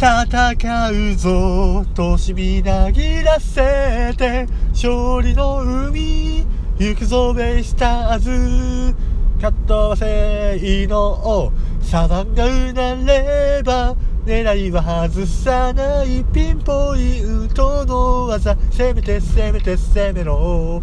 [0.00, 6.46] 戦うぞとしみなぎらせて勝利の海
[6.78, 8.94] 行くぞベイスターズ
[9.40, 20.80] カットは正のサバンがうなれば狙いは外さないピンポイントの技攻めて攻めて攻めろ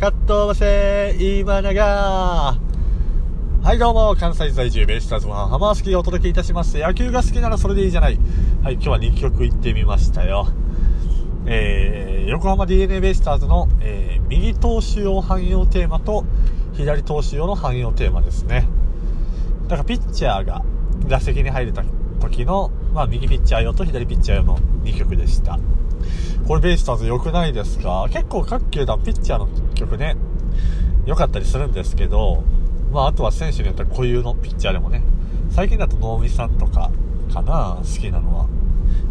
[0.00, 2.67] カットは正今永
[3.68, 6.78] はいどうも、関西在住ベイスターズファン、ハマースキーをお届けいたします。
[6.78, 8.18] 野球が好きならそれでいいじゃない。
[8.62, 10.48] はい、今日は2曲行ってみましたよ。
[11.44, 16.24] えー、横浜 DNA ベイスターズの、えー、右投手用汎用テーマと
[16.72, 18.66] 左投手用の汎用テーマですね。
[19.64, 20.62] だからピッチャーが
[21.06, 21.84] 打席に入れた
[22.20, 25.58] 時の、まあ、右ピッチャー用と左ピッチャー用の2曲でした。
[26.46, 28.08] これベイスターズ良くないですか？
[28.10, 30.16] 結構各球団ピッチャーの曲ね、
[31.04, 32.44] 良かったりするんですけど、
[32.92, 35.02] まあ、あとは選手によっては固有のピッチャーでもね、
[35.50, 36.90] 最近だと能見さんとか
[37.32, 38.46] かな、好きなのは。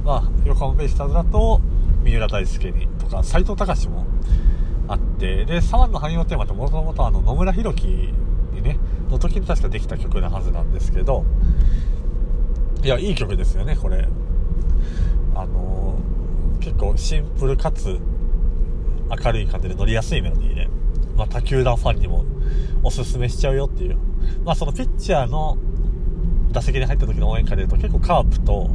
[0.03, 1.61] まあ、横浜ベイスターズだと、
[2.03, 4.05] 三浦大輔にとか、斎藤隆も
[4.87, 8.13] あって、で、サワンの汎用テーマってもともとあの、野村弘樹
[8.53, 8.77] にね、
[9.09, 11.25] の時に確かできた曲なはずなんですけど、
[12.83, 14.07] いや、いい曲ですよね、これ。
[15.35, 17.99] あのー、結構シンプルかつ
[19.23, 20.66] 明るい感じで乗りやすいメロディーで、
[21.17, 22.25] まあ、他球団ファンにも
[22.83, 23.97] おすすめしちゃうよっていう。
[24.45, 25.57] まあそのピッチャーの
[26.51, 28.69] 打席に入った時の応援歌で言うと結構カープと、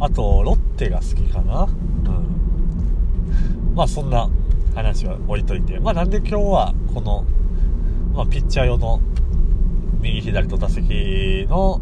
[0.00, 1.64] あとロッテが好きかな。
[1.64, 3.74] うん。
[3.74, 4.28] まあそんな
[4.74, 5.80] 話は置いといて。
[5.80, 7.24] まあなんで今日はこの、
[8.14, 9.00] まあピッチャー用の
[10.00, 11.80] 右左と打席の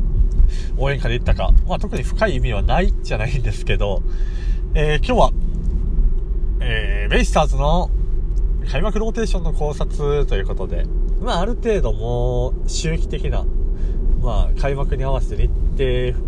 [0.78, 4.02] 応援歌で言ったか、まあ特に深い意味はないじゃないんですけど、
[4.74, 5.30] えー、今日は、
[6.60, 7.90] えー、ベイスターズの
[8.70, 10.84] 開幕ローテーションの考察ということで、
[11.20, 13.44] まあ、ある程度もう、周期的な、
[14.20, 15.50] まあ、開幕に合わせて日
[16.12, 16.18] 程、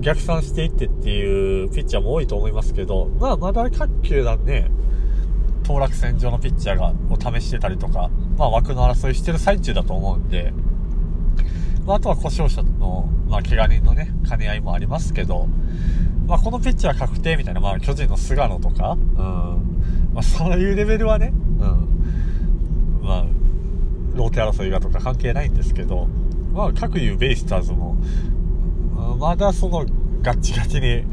[0.00, 4.70] 逆算していってっていうピッチャーも多いと思いますけど、まあ、まだ各球団ね、
[5.62, 10.52] 当落線上のピッチャーが、を試してたりとか、まあ、枠の争いしてる最中だと思うんで、
[11.86, 15.48] まあ、あとは故障者の、まあ、怪我人のね、兼ね合いもありますけど、
[16.26, 19.73] まあ、このピッチャー確定みたいな、まあ、巨人の菅野とか、うん、
[20.14, 23.26] まあ、そういうレベルはね、うん、まあ、
[24.14, 26.06] ローテ争いがとか関係ないんですけど、
[26.52, 27.96] まあ、各いうベイスターズも、
[29.18, 29.84] まだその、
[30.22, 31.04] ガッチガチに、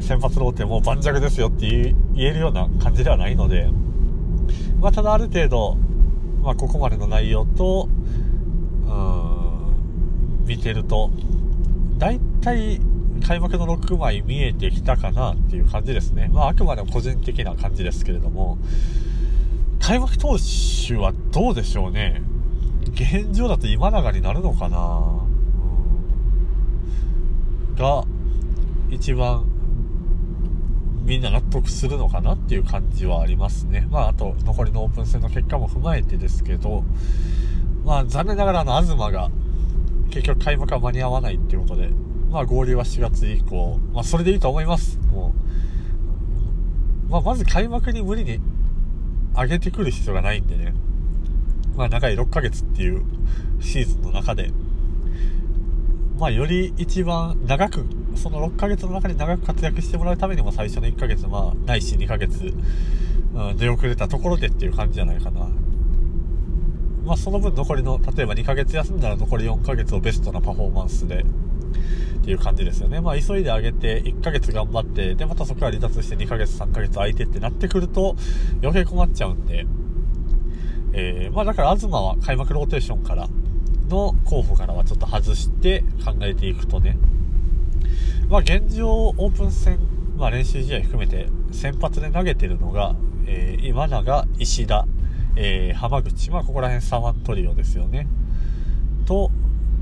[0.00, 3.70] 先発ローテも盤石ですよって言えるような感じではないので、
[4.80, 5.76] まあ、ただある程度、
[6.42, 7.88] まあ、ここまでの内容と、
[8.86, 8.90] う
[10.42, 11.10] ん、見てると、
[11.98, 12.80] 大体、
[13.26, 16.30] 開幕の6枚見えてきたかなっていう感じですね。
[16.32, 18.58] まあ、あくまでも個人的な感じですけれども、
[19.80, 22.22] 開幕投手はどうでしょうね。
[22.92, 24.78] 現状だと今永になるのかな、
[27.70, 28.04] うん、が、
[28.90, 29.46] 一番、
[31.02, 33.86] みんな納得するのかなっていう感じはありますね。
[33.90, 36.84] まあ、あと、残りのオープン戦の結果も踏まえてですけど、
[37.84, 39.30] まあ、残念ながらあの、東が、
[40.10, 41.90] 結局開幕は間に合わないっていうことで、
[42.34, 44.98] まあ合流は4月以降、まあそれでいいと思います。
[45.12, 45.32] も
[47.08, 47.08] う。
[47.08, 48.40] まあまず開幕に無理に
[49.36, 50.74] 上げてくる必要がないんでね。
[51.76, 53.04] まあ長い6ヶ月っていう
[53.60, 54.50] シーズンの中で、
[56.18, 57.86] まあより一番長く、
[58.16, 62.52] その6ヶ月の中で長く活躍してもらうためにも最初の1ヶ月、まあないし2ヶ月、
[63.32, 65.46] うん、出遅れたところでっていう感じじゃないかな。
[67.04, 71.24] まあその分残りの、例えば2ヶ月休んだら残り4ヶ月をベストなパフォーマンスで、
[72.20, 73.00] っていう感じですよね。
[73.00, 78.16] まあ、急いであげて、1ヶ月頑張って、で、またそこから離脱して2ヶ月、3ヶ月空いてってなってくると、
[78.62, 79.66] 余計困っちゃうんで、
[80.92, 83.28] えー、まあ、だから、東は開幕ローテーションから
[83.88, 86.96] の候補からはちょっと外して考えていくとね、
[88.28, 89.78] まあ、現状、オープン戦、
[90.16, 92.94] まあ、練習試合含めて、先発で投げてるのが、
[93.26, 94.86] えー、今永、石田、
[95.36, 98.06] えー、浜口、まあ、ここら辺3ワントリオですよね。
[99.04, 99.30] と、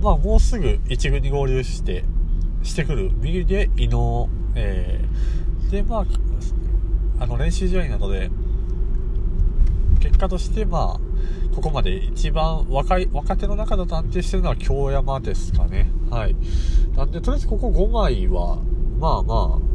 [0.03, 2.05] まあ、もうすぐ1軍に合流して、
[2.65, 6.05] してくる右で伊能、えー、で、まあ、
[7.21, 8.29] あの練習試合などで、
[10.01, 15.89] 結果として、まあ、ここまで一番若い、若手の中だと安定してるのは京山ですかね。
[16.11, 16.35] はい。
[16.97, 18.59] なんで、とりあえずここ5枚は、
[18.99, 19.73] まあまあ、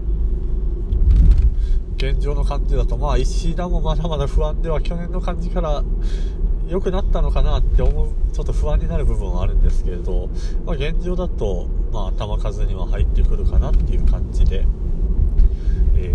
[1.95, 5.85] 現状の感じだと、まあ、石田もまだまだ不安では、去年の感じから
[6.67, 10.29] 良くなったのかなって思う、ちょっと不安になる部分はあるんですけれど、
[10.65, 14.65] まあ、現状だと、まあ、球数には入ってくるかなっていう感じで、
[15.95, 16.13] え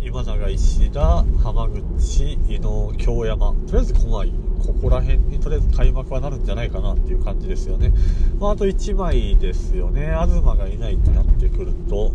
[0.00, 4.32] ー、今永、石田、浜口、伊能、京山、とりあえず5枚、
[4.66, 7.92] ここら辺にとりあえず開幕はなるんじゃないかなっていう感じですよね。
[8.38, 10.14] まあ、あと1枚ですよね。
[10.26, 12.12] 東がいないってなってくると、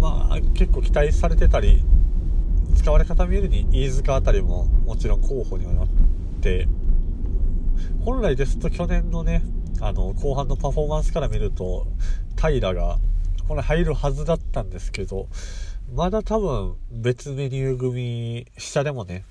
[0.00, 1.82] まあ結構期待されてたり、
[2.74, 6.11] 使われ方見るに飯塚あたりももちろん候補にはなって、
[8.04, 9.42] 本来ですと去年のね、
[9.80, 11.86] あの、後半のパフォーマンスから見ると、
[12.36, 12.98] 平が、
[13.46, 15.28] これ入るはずだったんですけど、
[15.94, 19.24] まだ多分別メニュー組、下でもね、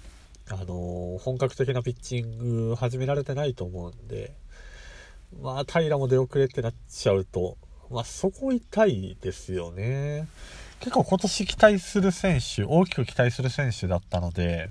[0.50, 4.34] あの、本格的なピッチング始められてないと思うんで、
[5.42, 7.58] まあ、平も出遅れってなっちゃうと、
[7.90, 10.28] まあ、そこ痛いですよね。
[10.80, 14.70] 結構今年期待する選手、大きく期待する選手だったので、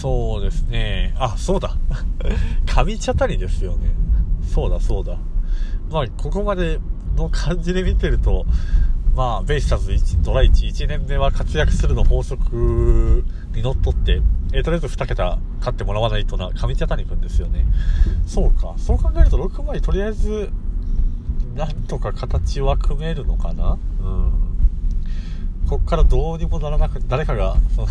[0.00, 1.12] そうですね。
[1.18, 1.76] あ、そうだ。
[2.66, 3.90] 上茶谷ですよね。
[4.54, 5.18] そうだ、そうだ。
[5.90, 6.78] まあ、ここまで
[7.16, 8.46] の感じで見てると、
[9.16, 14.22] まあ、ベイスターズ1ドラ1、1年目は活躍するの法則にのっとって、
[14.52, 17.66] えー、とりあえず2桁勝ってもらわないとな、上茶谷君ですよね。
[18.24, 18.74] そうか。
[18.76, 20.50] そう考えると6枚とりあえず、
[21.56, 23.76] なんとか形は組めるのかな？
[24.00, 24.32] うん。
[25.68, 27.88] こっからどうにもならなく、誰かが、その、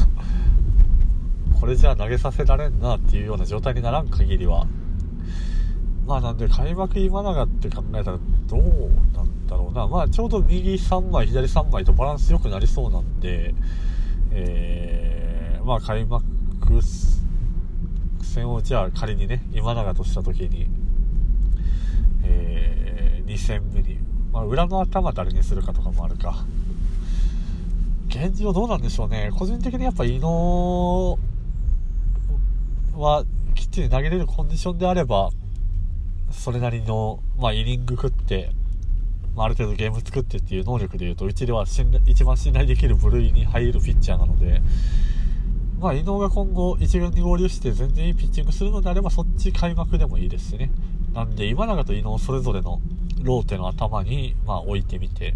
[1.60, 4.68] これじゃあ投げさせられんなっていうような状態にならん限りは、
[6.06, 8.62] まあなんで開幕今永って考えたらどう
[9.14, 9.88] なんだろうな。
[9.88, 13.54] まあちょうど右3枚、左3枚とバランス良くなりそうなんで、
[14.32, 16.24] えー、まあ開幕
[18.22, 20.68] 戦をじゃあ仮にね、今永とした時に、
[22.24, 23.98] えー、2戦目に、
[24.32, 26.46] まあ裏の頭誰にするかとかもあるか。
[28.08, 29.32] 現状どうなんでしょうね。
[29.36, 31.20] 個人的にやっぱ伊野
[32.98, 35.30] はきっちり投げれるコンディションであれば、
[36.32, 38.52] それなりの、まあ、イニング食って、
[39.36, 44.62] まあ、ある程度ゲーム作ってっていう能力でいうと、うちでは信一番信頼できる部類に入るピッチャーなので、
[45.80, 50.72] まあ、伊能が今後1軍に合流して全然いいピッチングするのであれば、そっち開幕でもいいですしね。
[51.14, 52.82] なんで、今永と伊能それぞれの
[53.22, 55.36] ローテの頭に、まあ、置いてみて、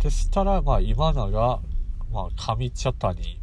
[0.00, 1.60] でしたら、まあ、今永、
[2.12, 3.40] まあ、上茶谷、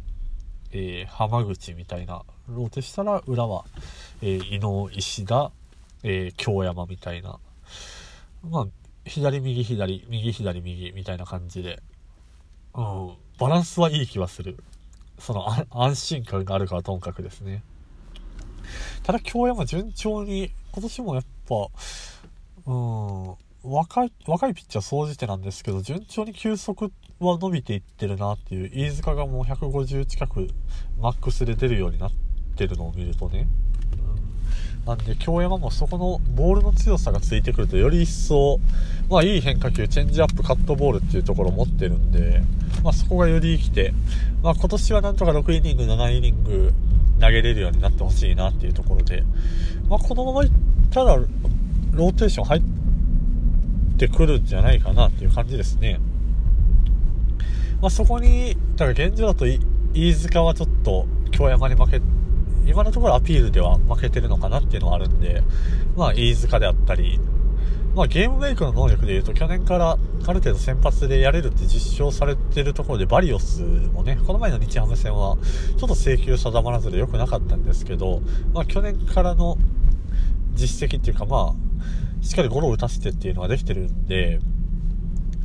[0.72, 2.22] えー、浜口みたいな
[2.54, 3.64] ローテしたら、裏は、
[4.22, 5.50] えー、伊能、石田、
[6.02, 7.38] えー、京山みたいな、
[8.48, 8.66] まあ、
[9.06, 11.82] 左右左、右左右みたいな感じで、
[12.74, 14.62] うん、バランスはいい気はする。
[15.18, 17.62] その安心感があるかはともかくですね。
[19.02, 21.66] ただ京山順調に、今年もやっぱ、
[22.66, 30.48] うん、若い、若いピッチャー総じてなんですけど、順調に球速は伸びていってるなっていう、飯塚がもう150近く
[30.98, 32.10] マックスで出るようになっ
[32.60, 33.46] てるのを見るとね、
[34.86, 38.60] なんで、京山もそこのボールの強さがついてくると、より一層、
[39.08, 42.42] まあいい変化球、チェンジアップ、カットボールっていうところを持ってるんで、
[42.84, 43.94] まあそこがより生きて、
[44.42, 46.74] まあ今年はなんとか6イニング、7イニング
[47.18, 49.22] 投げれるようになってほしいなっていうところで、
[49.88, 50.50] まあこのままいっ
[50.90, 52.62] たら、ローテーション入っ
[53.96, 55.98] てくるんじゃないかなっていう感じですね。
[57.80, 59.46] まあそこに、だから現状だと
[59.94, 62.00] 飯塚はちょっと京山に負け
[62.70, 65.42] 今のところアピールでは負けてるのかなっていうのはあるんで、
[65.96, 67.18] まあ、飯塚であったり、
[67.94, 69.96] まあ、ゲームメイクの能力で言うと、去年からあ
[70.32, 75.36] る程度先発でやれるって実証されてるところで、バリオスもね、この前の日ハム戦は、
[75.76, 78.22] ちょっと請求定まらずで良くなかったんですけど、
[78.54, 79.58] まあ、去年からの
[80.54, 84.38] 実績っていうか、まあ、しっかりゴロを打たせてっていうのができてるんで、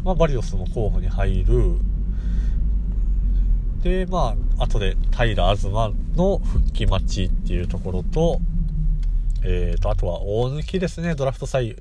[0.04, 1.77] まあ、バリオスも候補に入る、
[3.86, 5.68] で、まあ、後で平東
[6.15, 8.39] の復帰待ちっていうところと、
[9.44, 11.77] えーと、あとは大貫ですね、ドラフト採、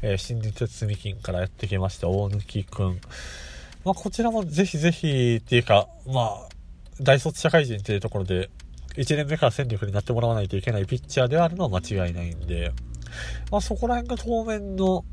[0.00, 3.00] えー、新日鉄住金からやってきました大貫くん。
[3.84, 6.48] まあ、こちらもぜひぜひっていうか、まあ、
[7.00, 8.50] 大卒社会人っていうところで、
[8.94, 12.70] 1年目から戦力になってもらわないといけないピッチャーであるのは間違いないんで、
[13.50, 15.04] まあ、そこら辺が当面の、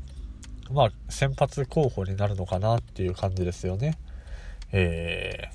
[0.70, 3.98] まあ、先発候補になるのかなっていう感じですよね。
[4.70, 5.50] え、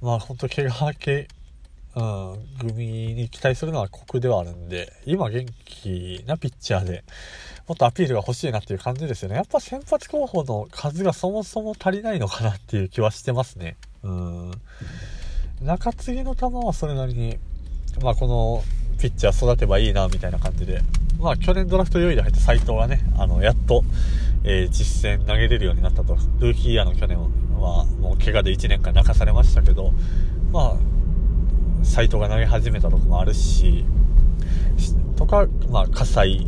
[0.00, 1.28] まあ本当怪我明け、
[1.94, 7.04] うん、組に期待するのは酷ではあるんで、今元気なピッチャーで、
[7.66, 9.36] もっとアピールが欲しいなっていう感じですよね。
[9.36, 13.76] やっぱ先発候補の数がそもそも足りないのかなっていう気はしてますね。
[14.02, 14.50] うん。
[15.62, 17.38] 中継ぎの球はそれなりに、
[18.02, 18.62] まあこの
[19.00, 20.80] ピッチャー育てばいいなみたいな感じで、
[21.18, 23.84] まあ去年ドラフト4位で入った斎藤がね、あの、やっと、
[24.44, 26.16] えー、実戦投げれるようになったと。
[26.38, 27.18] ルーキーイヤーの去年
[27.60, 29.92] はもう怪我で1年間泣かされましたけど、
[30.52, 33.84] まあ、斎藤が投げ始めたとこもあるし、
[35.16, 36.46] とか、まあ、葛西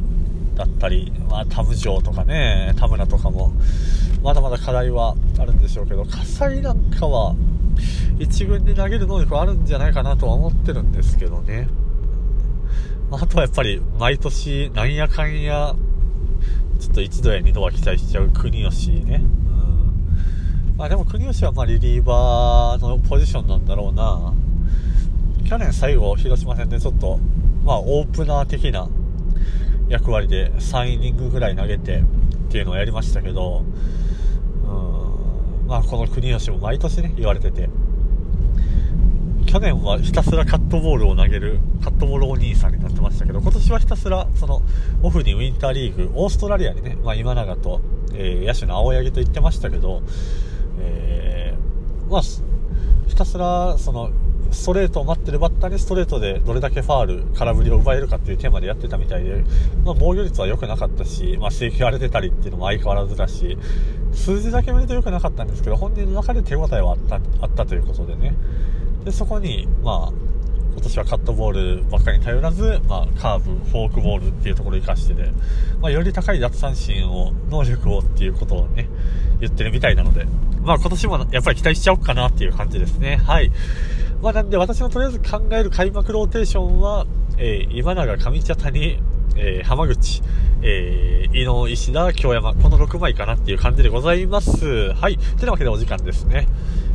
[0.54, 3.52] だったり、まあ、田無城とかね、田村とかも、
[4.22, 7.34] まだまだ課題はあるんでしょうけど、葛西なんかは、
[8.18, 11.68] 1軍で投げる能力はあるんじゃないかなとは思ってるんですけどね。
[13.10, 15.74] あとはやっぱり、毎年、なんやかんや、
[16.78, 19.22] ちょっと一度や二度は期待しちゃう国吉ね。
[20.78, 24.32] まあでも国吉はまリリーバーのポジションなんだろうな。
[25.44, 27.18] 去年最後、広島戦でちょっと、
[27.64, 28.88] まあオープナー的な
[29.88, 32.04] 役割で3イニングぐらい投げてっ
[32.48, 33.64] ていうのをやりましたけど、
[34.62, 37.68] うん、まあこの国吉も毎年ね、言われてて、
[39.46, 44.62] 去年はひたすらカットボールを投げる、カットボールお兄さんになってましたけど、今年はひたすら、その、
[45.02, 47.80] オフにウィンターリーグ、オーストラリアにね、まあ今永と、
[48.14, 50.04] えー、野手の青柳と言ってましたけど、
[52.08, 52.22] まあ、
[53.06, 54.10] ひたすら、その、
[54.50, 59.44] ストレートを待ってるバッターにストレートでどれだけファール、空振りを奪えるかっていうテーマでやってたみたいで、
[59.84, 63.58] まあ、防御率は良くなかったし、まあ、刺激が荒れてたりっていうのも相変わらずだし、
[64.12, 68.34] 数字だけ見ると良くなかったんですけど、本人の中で手応えはあった、あったということでね。
[69.04, 70.12] で、そこに、まあ、
[70.72, 75.32] 今年はカットボールばっかりに頼らず、まあ、カーブ、フォークボールっていうところを活かしてで、
[75.80, 78.88] まあ、より高い奪三振を、能力をっていうことをね、
[79.40, 80.26] 言ってるみたいなので、
[80.68, 83.16] まあ、今年もやっぱり期待しちゃおうかなっていう感じですね。
[83.16, 83.50] はい。
[84.20, 87.06] まあ、なんで私のとりあえず考える開幕ローテーションは、
[87.38, 89.00] えー、今永、上茶谷、
[89.36, 90.22] えー、浜口、
[90.60, 94.92] えー、伊野、石田、京山、この6枚かなっていう感じでございます。
[94.92, 95.16] はい。
[95.16, 96.46] てなわけでお時間ですね。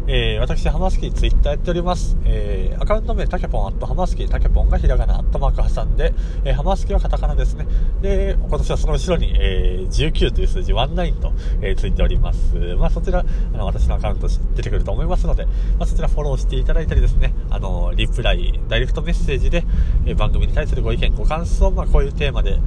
[0.06, 2.18] えー、私、ハマスキーツイッターやっております。
[2.26, 7.66] えー、アカウント名、タケポン、アットハマスキー、タケポンがひらがな、アットマーク挟んで、えー、ハマスキーはカタカナですね。
[8.02, 11.32] で、今年はその後ろに、えー、19という数字、19と、
[11.62, 12.54] えー、ついております。
[12.78, 13.20] まあ、そちら、
[13.54, 15.52] あの、私のアカウント出てくると思いますので、ま
[15.84, 19.64] あ、そちらフォローしていただいたりですね、あの、リプライ、ダイレクトメッセージで、
[20.06, 22.60] えー、番組に対するご意見、ご感想、まあ、こういうテーマで、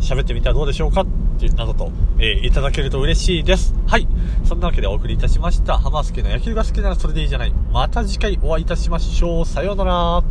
[0.00, 1.04] 喋ってみてはどうでしょうか
[1.56, 3.74] などと、えー、いただけると嬉しいです。
[3.86, 4.06] はい。
[4.44, 5.78] そんなわけでお送りいたしました。
[5.78, 7.52] 浜助の野球が好きならそれでいいじゃない。
[7.72, 9.46] また次回お会いいたしましょう。
[9.46, 10.22] さようなら。